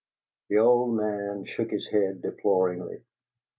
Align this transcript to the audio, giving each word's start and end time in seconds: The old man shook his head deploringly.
The 0.49 0.57
old 0.57 0.95
man 0.95 1.45
shook 1.45 1.69
his 1.69 1.85
head 1.91 2.23
deploringly. 2.23 3.03